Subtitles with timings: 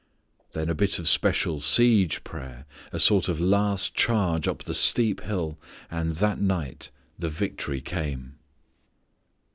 [0.53, 5.21] Then a bit of special siege prayer, a sort of last charge up the steep
[5.21, 5.59] hill,
[5.91, 6.89] and that night
[7.19, 8.39] the victory came.